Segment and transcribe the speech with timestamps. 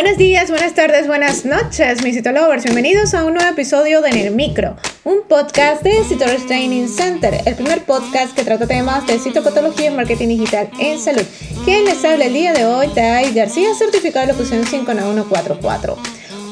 [0.00, 2.64] Buenos días, buenas tardes, buenas noches, mis citolovers.
[2.64, 7.42] Bienvenidos a un nuevo episodio de En el Micro, un podcast de Citolovers Training Center,
[7.44, 11.22] el primer podcast que trata temas de citopatología y marketing digital en salud.
[11.66, 15.98] Quien les habla el día de hoy, Tai García, certificado de locución 59144.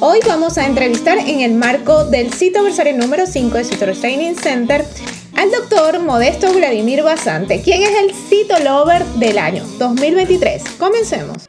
[0.01, 4.85] Hoy vamos a entrevistar en el marco del citoversario número 5 de Citolovers Training Center
[5.37, 10.65] al doctor Modesto Vladimir Basante, quien es el Citolover del año 2023.
[10.79, 11.49] Comencemos.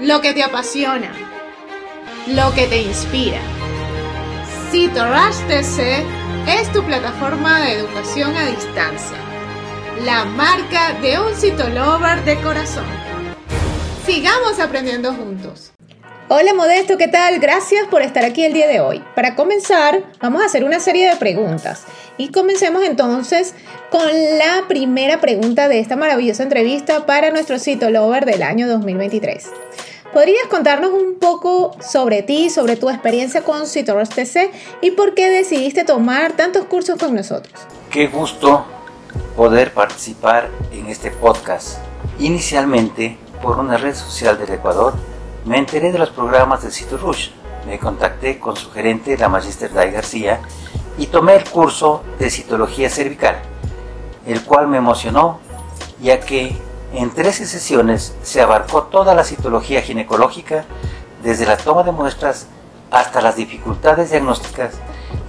[0.00, 1.12] lo que te apasiona,
[2.28, 3.38] lo que te inspira.
[4.70, 6.04] CitoRush TC
[6.48, 9.16] es tu plataforma de educación a distancia,
[10.04, 12.86] la marca de un citolover de corazón.
[14.06, 15.72] Sigamos aprendiendo juntos.
[16.28, 17.40] Hola Modesto, ¿qué tal?
[17.40, 19.02] Gracias por estar aquí el día de hoy.
[19.14, 21.84] Para comenzar, vamos a hacer una serie de preguntas.
[22.16, 23.54] Y comencemos entonces
[23.90, 24.06] con
[24.38, 29.50] la primera pregunta de esta maravillosa entrevista para nuestro citolover del año 2023.
[30.12, 35.30] ¿Podrías contarnos un poco sobre ti, sobre tu experiencia con Citoros TC y por qué
[35.30, 37.54] decidiste tomar tantos cursos con nosotros?
[37.90, 38.64] Qué gusto
[39.36, 41.78] poder participar en este podcast.
[42.18, 44.94] Inicialmente, por una red social del Ecuador,
[45.44, 47.28] me enteré de los programas de Rush.
[47.64, 50.40] Me contacté con su gerente, la Magister Day García,
[50.98, 53.36] y tomé el curso de citología cervical,
[54.26, 55.38] el cual me emocionó,
[56.02, 56.56] ya que
[56.92, 60.64] en 13 sesiones se abarcó toda la citología ginecológica,
[61.22, 62.46] desde la toma de muestras
[62.90, 64.74] hasta las dificultades diagnósticas,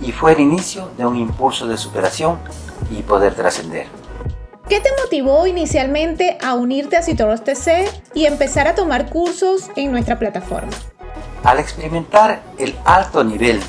[0.02, 2.40] y fue el inicio de un impulso de superación
[2.90, 3.88] y poder trascender.
[4.68, 9.92] ¿Qué te motivó inicialmente a unirte a Citoros TC y empezar a tomar cursos en
[9.92, 10.72] nuestra plataforma?
[11.44, 13.62] Al experimentar el alto nivel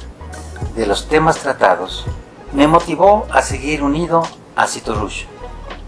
[0.76, 2.04] de los temas tratados,
[2.52, 4.22] me motivó a seguir unido
[4.54, 5.24] a Citorush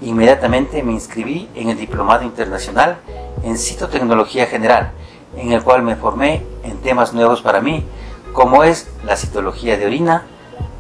[0.00, 2.96] Inmediatamente me inscribí en el Diplomado Internacional
[3.42, 4.90] en Citotecnología General,
[5.36, 7.84] en el cual me formé en temas nuevos para mí,
[8.32, 10.24] como es la citología de orina,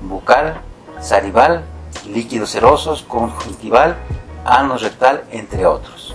[0.02, 0.60] bucal,
[1.00, 1.62] salival,
[2.08, 3.96] líquidos serosos, conjuntival,
[4.44, 6.14] ano rectal, entre otros.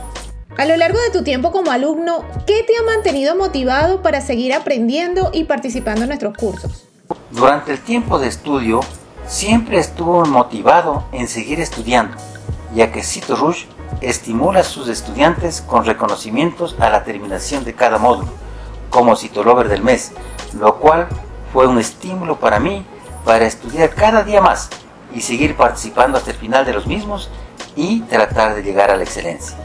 [0.58, 4.54] A lo largo de tu tiempo como alumno, ¿qué te ha mantenido motivado para seguir
[4.54, 6.86] aprendiendo y participando en nuestros cursos?
[7.32, 8.82] Durante el tiempo de estudio,
[9.26, 12.18] siempre estuve motivado en seguir estudiando
[12.74, 13.68] ya que Cito Rouge
[14.02, 18.30] estimula a sus estudiantes con reconocimientos a la terminación de cada módulo,
[18.90, 20.12] como Citolover del mes,
[20.60, 21.08] lo cual
[21.54, 22.86] fue un estímulo para mí
[23.26, 24.70] para estudiar cada día más
[25.14, 27.30] y seguir participando hasta el final de los mismos
[27.76, 29.58] y tratar de llegar a la excelencia.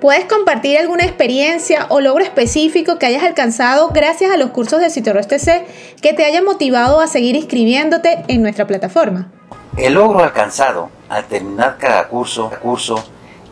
[0.00, 4.88] ¿Puedes compartir alguna experiencia o logro específico que hayas alcanzado gracias a los cursos de
[4.88, 5.66] Citoro TC
[6.00, 9.30] que te haya motivado a seguir inscribiéndote en nuestra plataforma?
[9.76, 12.50] El logro alcanzado al terminar cada curso,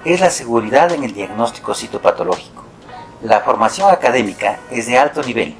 [0.05, 2.65] es la seguridad en el diagnóstico citopatológico.
[3.23, 5.57] La formación académica es de alto nivel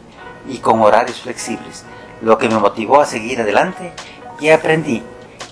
[0.49, 1.85] y con horarios flexibles,
[2.23, 3.93] lo que me motivó a seguir adelante
[4.41, 5.03] y aprendí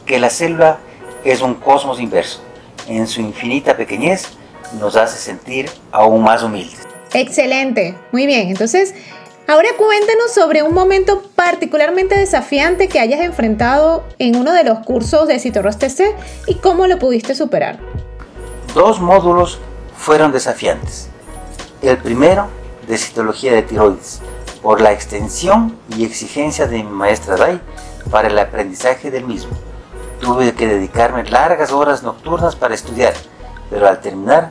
[0.04, 0.78] que la célula
[1.24, 2.40] es un cosmos inverso.
[2.88, 4.28] En su infinita pequeñez
[4.78, 6.86] nos hace sentir aún más humildes.
[7.12, 8.48] Excelente, muy bien.
[8.48, 8.94] Entonces,
[9.48, 15.28] Ahora cuéntanos sobre un momento particularmente desafiante que hayas enfrentado en uno de los cursos
[15.28, 16.16] de Citoros TC
[16.48, 17.78] y cómo lo pudiste superar.
[18.74, 19.60] Dos módulos
[19.96, 21.10] fueron desafiantes.
[21.80, 22.48] El primero,
[22.88, 24.20] de citología de tiroides,
[24.62, 27.60] por la extensión y exigencia de mi maestra Dai
[28.10, 29.52] para el aprendizaje del mismo.
[30.20, 33.14] Tuve que dedicarme largas horas nocturnas para estudiar,
[33.70, 34.50] pero al terminar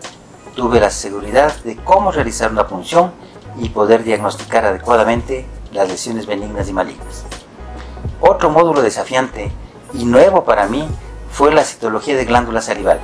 [0.55, 3.11] tuve la seguridad de cómo realizar una función
[3.57, 7.25] y poder diagnosticar adecuadamente las lesiones benignas y malignas.
[8.21, 9.51] Otro módulo desafiante
[9.93, 10.87] y nuevo para mí
[11.31, 12.99] fue la citología de glándula salival.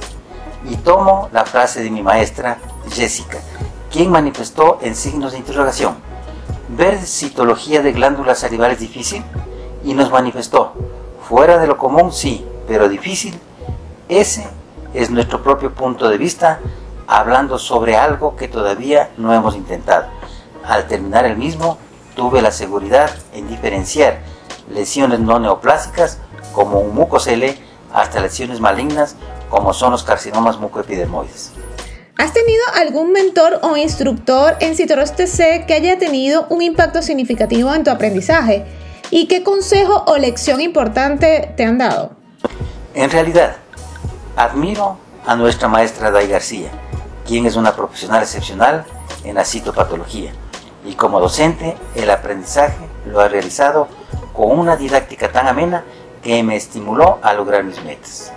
[0.70, 2.58] Y tomo la frase de mi maestra
[2.90, 3.40] Jessica,
[3.92, 5.96] quien manifestó en signos de interrogación.
[6.70, 9.24] ¿Ver citología de glándula salival es difícil?
[9.84, 10.74] Y nos manifestó,
[11.28, 13.38] fuera de lo común sí, pero difícil.
[14.08, 14.48] Ese
[14.94, 16.60] es nuestro propio punto de vista,
[17.08, 20.06] hablando sobre algo que todavía no hemos intentado.
[20.64, 21.78] Al terminar el mismo,
[22.16, 24.20] tuve la seguridad en diferenciar
[24.70, 26.20] lesiones no neoplásicas
[26.54, 27.58] como un mucocele
[27.94, 29.16] hasta lesiones malignas
[29.50, 31.52] como son los carcinomas mucoepidermoides.
[32.18, 37.74] ¿Has tenido algún mentor o instructor en Citoros TC que haya tenido un impacto significativo
[37.74, 38.66] en tu aprendizaje?
[39.10, 42.12] ¿Y qué consejo o lección importante te han dado?
[42.94, 43.56] En realidad,
[44.36, 46.70] admiro a nuestra maestra Day García,
[47.26, 48.86] quien es una profesional excepcional
[49.24, 50.32] en la citopatología
[50.86, 53.88] y como docente el aprendizaje lo ha realizado
[54.34, 55.84] con una didáctica tan amena
[56.24, 58.32] que me estimuló a lograr mis metas.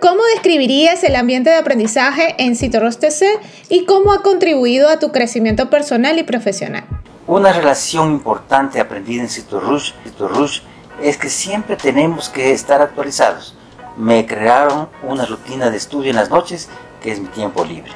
[0.00, 3.24] ¿Cómo describirías el ambiente de aprendizaje en Citoros TC
[3.68, 6.84] y cómo ha contribuido a tu crecimiento personal y profesional?
[7.26, 10.60] Una relación importante aprendida en Citorush, Citorush
[11.02, 13.56] es que siempre tenemos que estar actualizados.
[13.96, 16.68] Me crearon una rutina de estudio en las noches
[17.02, 17.92] que es mi tiempo libre.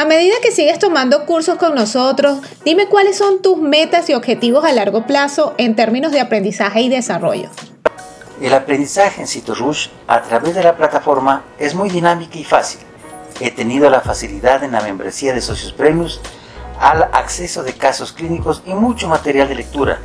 [0.00, 4.64] A medida que sigues tomando cursos con nosotros, dime cuáles son tus metas y objetivos
[4.64, 7.50] a largo plazo en términos de aprendizaje y desarrollo.
[8.40, 12.80] El aprendizaje en CitoRush a través de la plataforma es muy dinámica y fácil.
[13.40, 16.22] He tenido la facilidad en la membresía de socios premios
[16.80, 19.98] al acceso de casos clínicos y mucho material de lectura,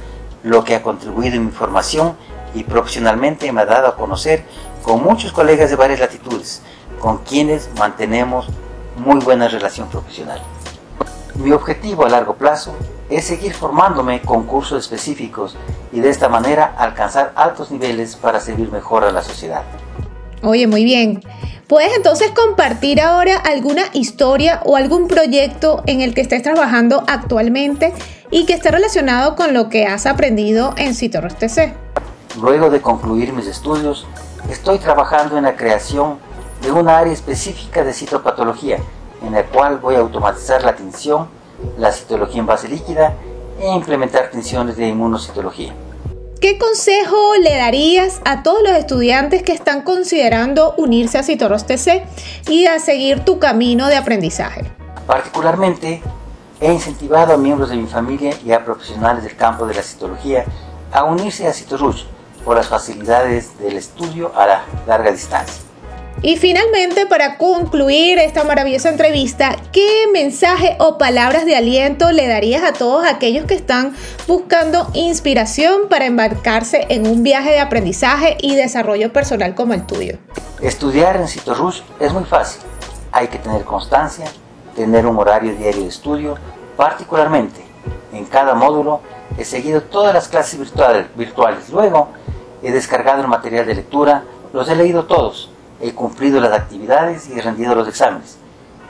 [0.44, 2.18] lo que ha contribuido en mi formación
[2.54, 4.44] y profesionalmente me ha dado a conocer
[4.84, 6.62] con muchos colegas de varias latitudes,
[7.00, 8.50] con quienes mantenemos
[8.98, 10.42] muy buena relación profesional.
[11.36, 12.76] Mi objetivo a largo plazo
[13.10, 15.58] es seguir formándome con cursos específicos
[15.92, 19.64] y de esta manera alcanzar altos niveles para servir mejor a la sociedad.
[20.42, 21.22] Oye, muy bien.
[21.68, 27.92] ¿Puedes entonces compartir ahora alguna historia o algún proyecto en el que estés trabajando actualmente
[28.30, 31.74] y que esté relacionado con lo que has aprendido en Citorros TC?
[32.40, 34.06] Luego de concluir mis estudios,
[34.50, 36.20] estoy trabajando en la creación
[36.62, 38.80] de una área específica de citopatología,
[39.22, 41.28] en la cual voy a automatizar la tinción,
[41.78, 43.16] la citología en base líquida
[43.60, 45.74] e implementar tinciones de inmunocitología.
[46.42, 52.04] ¿Qué consejo le darías a todos los estudiantes que están considerando unirse a Citoros TC
[52.50, 54.64] y a seguir tu camino de aprendizaje?
[55.08, 56.04] Particularmente,
[56.60, 60.46] he incentivado a miembros de mi familia y a profesionales del campo de la citología
[60.92, 62.04] a unirse a Citorush
[62.44, 65.65] por las facilidades del estudio a la larga distancia.
[66.22, 72.64] Y finalmente, para concluir esta maravillosa entrevista, ¿qué mensaje o palabras de aliento le darías
[72.64, 73.94] a todos aquellos que están
[74.26, 80.18] buscando inspiración para embarcarse en un viaje de aprendizaje y desarrollo personal como el tuyo?
[80.62, 82.62] Estudiar en CitoRush es muy fácil.
[83.12, 84.26] Hay que tener constancia,
[84.74, 86.38] tener un horario diario de estudio,
[86.78, 87.62] particularmente
[88.14, 89.02] en cada módulo
[89.38, 90.60] he seguido todas las clases
[91.16, 91.70] virtuales.
[91.70, 92.08] Luego
[92.64, 94.24] he descargado el material de lectura,
[94.54, 95.52] los he leído todos
[95.88, 98.38] he cumplido las actividades y he rendido los exámenes.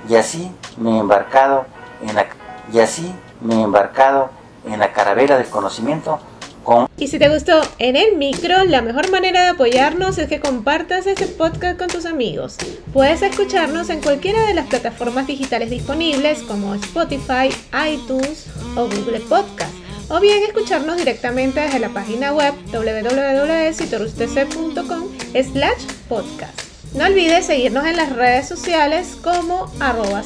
[0.10, 1.66] Y así me he embarcado
[2.02, 2.28] en la,
[2.72, 4.30] y así me he embarcado
[4.66, 6.20] en la carabela del conocimiento
[6.64, 6.88] con...
[6.98, 11.06] Y si te gustó en el micro, la mejor manera de apoyarnos es que compartas
[11.06, 12.58] este podcast con tus amigos.
[12.94, 17.50] Puedes escucharnos en cualquiera de las plataformas digitales disponibles como Spotify,
[17.88, 19.74] iTunes o Google Podcast.
[20.10, 25.04] O bien escucharnos directamente desde la página web www.citorustc.com
[25.34, 26.65] slash podcast.
[26.96, 30.24] No olvides seguirnos en las redes sociales como arroba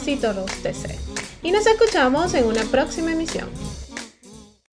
[1.41, 3.49] Y nos escuchamos en una próxima emisión.